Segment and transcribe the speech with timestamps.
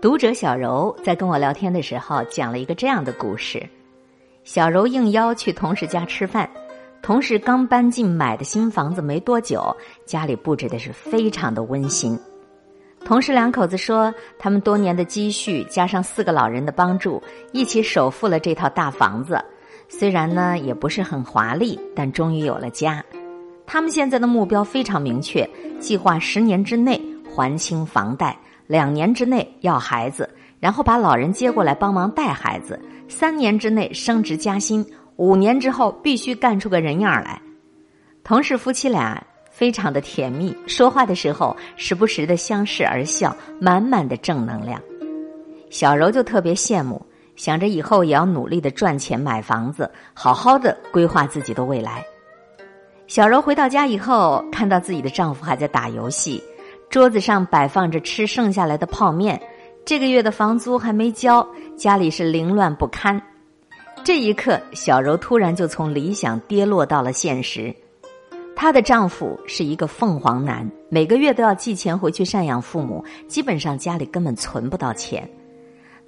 [0.00, 3.68] 读者小柔在跟我聊天的时候讲了一个这样的故事：
[4.44, 6.48] 小柔应邀去同事家吃饭，
[7.02, 9.76] 同事刚搬进买的新房子没多久，
[10.06, 12.16] 家里布置的是非常的温馨。
[13.04, 17.20] 同事两口子说，他们多年的积蓄加上四个老人的帮助，
[17.50, 19.44] 一起首付了这套大房子。
[19.88, 23.04] 虽然呢也不是很华丽，但终于有了家。
[23.66, 25.48] 他们现在的目标非常明确，
[25.80, 27.02] 计划十年之内
[27.34, 28.38] 还清房贷。
[28.68, 30.28] 两年之内要孩子，
[30.60, 32.78] 然后把老人接过来帮忙带孩子。
[33.08, 34.84] 三年之内升职加薪，
[35.16, 37.40] 五年之后必须干出个人样来。
[38.22, 44.78] 同事夫妻俩非常的甜蜜，说话的时候时不时的相视而笑，满满的正能量。
[45.70, 47.00] 小柔就特别羡慕，
[47.36, 52.04] 想着以后也要努力的赚钱买房子，好好的规划自己的未来。
[53.06, 56.42] 小柔回到家以后，看到自己的丈夫还在打游戏。
[56.90, 59.38] 桌子上摆放着吃剩下来的泡面，
[59.84, 63.20] 这个月的房租还没交，家里是凌乱不堪。
[64.02, 67.74] 这一刻，小柔突然就从理想跌落到了现实。
[68.56, 75.28] 她的丈夫是一个凤凰男，每个月都要寄钱回去赡养父母，基本上家里根本存不到钱。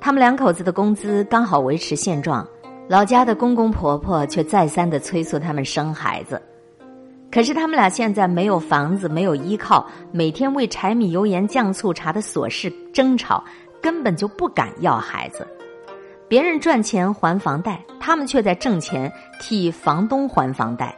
[0.00, 2.46] 他们两口子的工资刚好维持现状，
[2.88, 6.40] 老家的公公婆婆却再三的催促他们生孩子。
[7.30, 13.44] 可是他们俩现在没有房子，没有依靠，每天为柴米油盐酱醋茶的琐事争吵，
[13.80, 15.46] 根本就不敢要孩子。
[16.26, 20.92] 别人赚钱还房贷，他们却在挣钱替房东还房贷。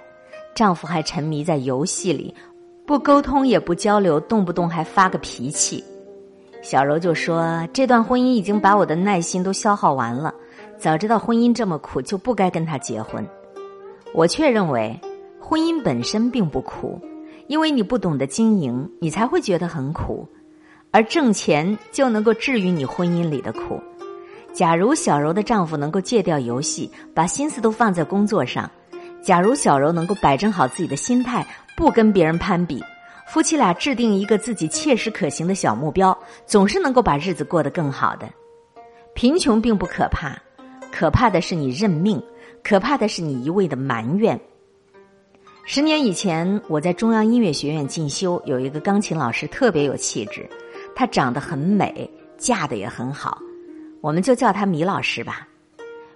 [0.54, 2.34] 丈夫还沉迷在游戏里，
[2.86, 5.84] 不沟通也不交流，动不动还发个脾气。
[6.62, 10.32] 小柔就说：“这段婚姻已经把我的耐心都消耗完了，
[10.78, 13.22] 早知道婚姻这么苦，就不该跟他结婚。”
[14.14, 14.98] 我却认为。
[15.52, 16.98] 婚姻本身并不苦，
[17.46, 20.26] 因为你不懂得经营，你才会觉得很苦。
[20.90, 23.78] 而挣钱就能够治愈你婚姻里的苦。
[24.54, 28.66] 假如小柔的丈夫能够戒掉游戏，把心思都放在工作上；
[29.22, 31.46] 假如小柔能够摆正好自己的心态，
[31.76, 32.82] 不跟别人攀比，
[33.26, 38.26] 夫妻俩制定一个自己切实可行的小目标，总是能够把日子过得更好的。
[39.12, 40.34] 贫穷并不可怕，
[40.90, 42.18] 可怕的是你认命，
[42.64, 44.40] 可怕的是你一味的埋怨。
[45.64, 50.48] 十年以前，我在中央音乐学院进修，有一个钢琴老师特别有气质，
[50.94, 53.38] 她长得很美，嫁的也很好，
[54.00, 55.46] 我们就叫她米老师吧。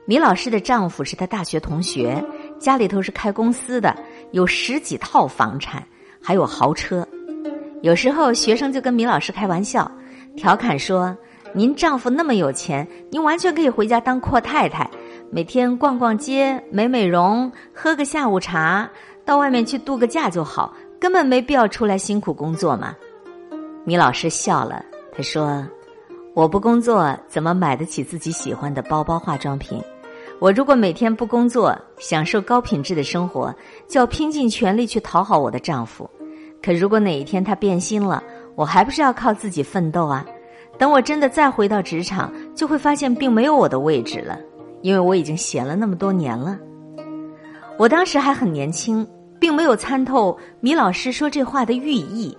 [0.05, 2.23] 米老师的丈夫是她大学同学，
[2.59, 3.97] 家里头是开公司的，
[4.33, 5.87] 有十几套房产，
[6.21, 7.07] 还有豪车。
[7.83, 9.89] 有时候学生就跟米老师开玩笑，
[10.37, 11.17] 调侃说
[11.55, 14.91] ：“您丈夫那么有钱，您完全可以回家当阔太太，
[15.31, 18.91] 每天逛逛街、美美容、喝个下午茶。”
[19.27, 22.95] 到外面去度个假就好，根本没必要出来辛苦工作嘛。
[23.85, 25.67] 米老师笑了，他说
[26.33, 29.83] ：“我不工作，怎么买得起自己喜欢的包包、化妆品？
[30.39, 33.53] 我如果每天不工作，享受高品质的生活，
[33.89, 36.09] 就要拼尽全力去讨好我的丈夫。
[36.63, 38.23] 可如果哪一天他变心了，
[38.55, 40.25] 我还不是要靠自己奋斗啊？
[40.79, 44.39] 等我真的再回到职场，就会发现并没有我的位置了，
[44.83, 46.57] 因为我已经闲了那么多年了。
[47.79, 49.07] 我当时还很年轻。”
[49.47, 52.37] 并没有参透米老师说这话的寓意。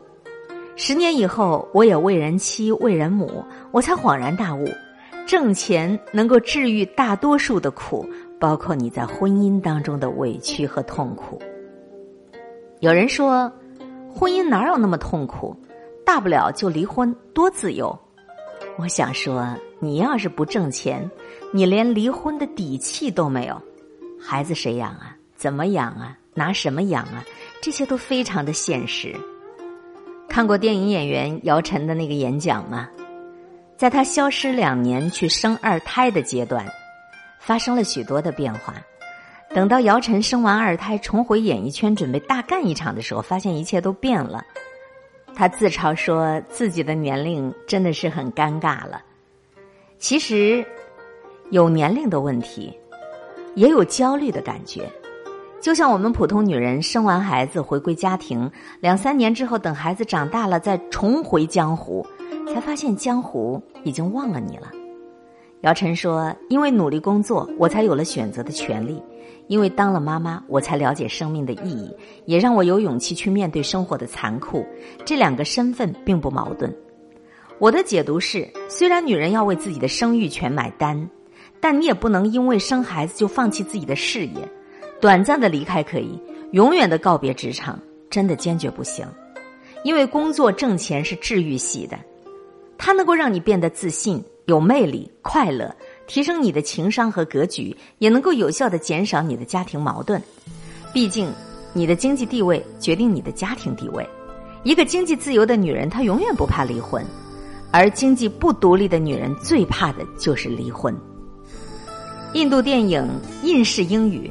[0.75, 4.68] 十年以后，我也为人妻、为人母，我才恍然大悟：
[5.25, 8.06] 挣钱能够治愈大多数的苦，
[8.38, 11.41] 包括你在婚姻当中的委屈和痛苦。
[12.81, 13.50] 有人说，
[14.13, 15.56] 婚姻哪有那么痛苦？
[16.06, 17.97] 大不了就离婚，多自由。
[18.78, 19.47] 我想说，
[19.79, 21.09] 你要是不挣钱，
[21.53, 23.62] 你连离婚的底气都没有，
[24.19, 25.16] 孩子谁养啊？
[25.38, 26.17] 怎么养啊？
[26.38, 27.25] 拿什么养啊？
[27.59, 29.16] 这些都非常的现实。
[30.30, 32.88] 看过电影演员姚晨的那个演讲吗？
[33.75, 36.66] 在他消失两年去生二胎的阶段，
[37.40, 38.76] 发生了许多的变化。
[39.50, 44.46] 等到姚晨生完二胎，重回演艺圈准备大干一场的时候，发现一切都变了。
[45.34, 49.02] 他自嘲说自己的年龄真的是很尴尬了。
[50.00, 50.66] 其实，
[51.50, 52.78] 有年龄的问题，
[53.56, 54.88] 也有焦虑的感觉。
[55.59, 58.50] 就像我们普通女人生完孩子回归家庭，
[58.80, 62.06] 两三年之后等孩子长大了再重回江湖，
[62.48, 64.72] 才发现江湖已经忘了你了。
[65.62, 69.02] 姚晨说：“因为努力工作，我才有了选择的权利；
[69.48, 71.92] 因为当了妈妈，我才了解生命的意义，
[72.26, 74.64] 也让我有勇气去面对生活的残酷。
[75.04, 76.74] 这两个身份并不矛盾。
[77.58, 81.09] 我的解读是：虽然女人要为自己的生育权买单，
[81.59, 84.48] 但你也不能因为生孩子就放弃自己的事业。”
[84.99, 86.20] 短暂的离开可以，
[86.53, 87.79] 永远的告别职场，
[88.09, 89.05] 真的坚决不行。
[89.84, 91.97] 因为工作挣钱是治愈系的，
[92.78, 95.73] 它能够让你变得自信、有魅力、快乐，
[96.08, 100.22] 提升你的情商和格局，也能够有效的减少你的家庭矛盾。
[100.91, 101.32] 毕竟，
[101.73, 104.08] 你的经济地位决定你的家庭地位。
[104.64, 107.03] 一个经济自由的女人，她永远不怕离婚；
[107.72, 110.94] 而经济不独立的女人，最怕的就是离婚。
[112.34, 113.08] 印度电影
[113.46, 114.28] 《印式英语》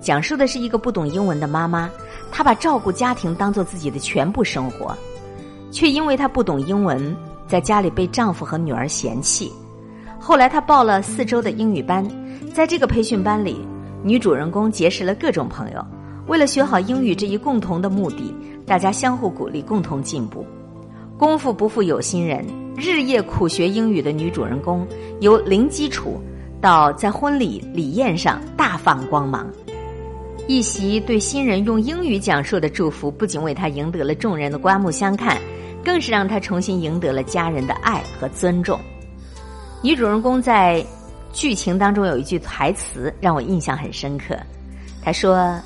[0.00, 1.90] 讲述的是一个不懂英文的妈妈，
[2.30, 4.96] 她把照顾家庭当做自己的全部生活，
[5.70, 7.16] 却因为她不懂英文，
[7.46, 9.52] 在家里被丈夫和女儿嫌弃。
[10.18, 12.06] 后来，她报了四周的英语班，
[12.54, 13.66] 在这个培训班里，
[14.02, 15.84] 女主人公结识了各种朋友。
[16.26, 18.34] 为了学好英语这一共同的目的，
[18.66, 20.44] 大家相互鼓励，共同进步。
[21.16, 22.44] 功夫不负有心人，
[22.76, 24.86] 日夜苦学英语的女主人公，
[25.20, 26.20] 由零基础
[26.60, 29.46] 到在婚礼礼宴上大放光芒。
[30.48, 35.36] 一席对新人用英语讲述的祝福，不仅为他赢得了众人的刮目相看，
[35.84, 38.78] 更是让他重新赢得了家人的爱和尊重。
[39.82, 40.84] 女主人公在
[41.32, 44.36] 剧情当中有一句台词让我印象很深刻，
[45.02, 45.58] 她说。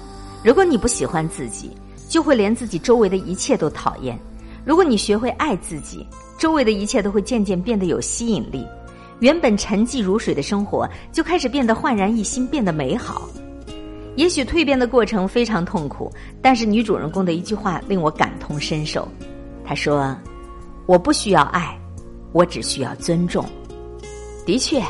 [0.42, 1.70] 如果你不喜欢自己，
[2.08, 4.16] 就会连自己周围的一切都讨厌；
[4.64, 6.06] 如果你学会爱自己，
[6.38, 8.66] 周围的一切都会渐渐变得有吸引力。
[9.18, 13.28] 原本沉寂如水的生活，就开始变得焕然一新，变得美好。
[14.16, 16.10] 也许蜕变的过程非常痛苦，
[16.42, 19.06] 但是女主人公的一句话令我感同身受。
[19.64, 20.16] 她说
[20.86, 21.78] ：“我不需要爱，
[22.32, 23.44] 我只需要尊重。”
[24.44, 24.82] 的确，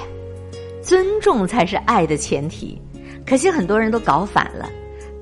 [0.82, 2.80] 尊重才是爱的前提。
[3.26, 4.68] 可惜很多人都搞反了。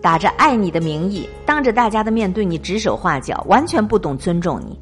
[0.00, 4.78] 打着爱你的名义，当着大家的面对你指手画脚，完全不懂尊重你。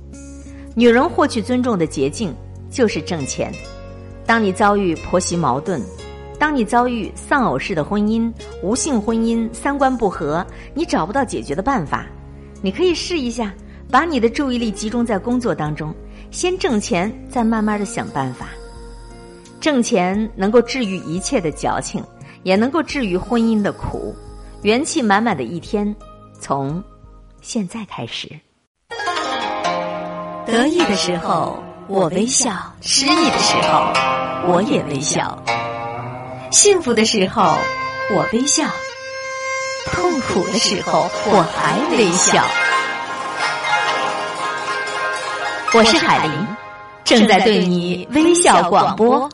[0.75, 2.37] 女人获取尊重的捷径
[2.71, 3.51] 就是挣钱。
[4.27, 5.81] 当你遭遇婆媳矛盾，
[6.39, 12.07] 当你遭遇丧偶式的婚姻、无性婚姻、三观不合，你找不到解决的办法，
[12.61, 13.55] 你可以试一下，
[13.91, 15.95] 把你的注意力集中在工作当中，
[16.31, 18.49] 先挣钱，再慢慢的想办法。
[19.61, 22.05] 挣钱能够治愈一切的矫情，
[22.43, 24.15] 也能够治愈婚姻的苦。
[24.63, 25.95] 元气满满的一天，
[26.39, 26.83] 从
[27.41, 28.29] 现在开始。
[30.45, 33.93] 得意的时候我微笑，失意的时候
[34.53, 35.37] 我也微笑；
[36.57, 37.59] 幸福的时候
[38.15, 38.65] 我微笑，
[39.93, 42.43] 痛苦的时候我还微笑。
[45.75, 46.33] 我是海林，
[47.05, 49.29] 正在对你微笑广播。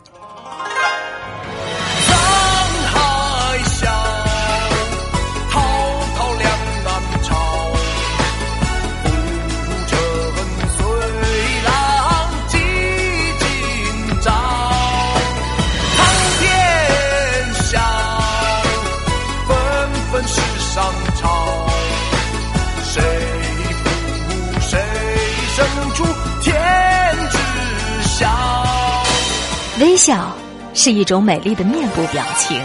[29.83, 30.33] 微笑
[30.75, 32.57] 是一种美丽的面部表情，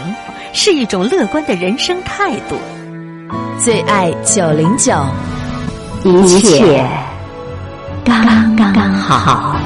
[0.52, 2.56] 是一种乐观的人生态度。
[3.58, 4.94] 最爱九零九，
[6.04, 6.88] 一切
[8.04, 9.56] 刚刚好。